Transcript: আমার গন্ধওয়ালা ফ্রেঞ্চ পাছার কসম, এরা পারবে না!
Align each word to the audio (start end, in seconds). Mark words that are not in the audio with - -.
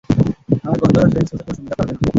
আমার 0.63 0.77
গন্ধওয়ালা 0.81 1.11
ফ্রেঞ্চ 1.13 1.29
পাছার 1.31 1.45
কসম, 1.47 1.63
এরা 1.65 1.75
পারবে 1.79 1.93
না! 1.93 1.99